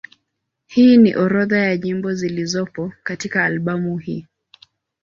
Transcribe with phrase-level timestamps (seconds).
[0.67, 4.25] Hii ni orodha ya nyimbo zilizopo katika albamu hii.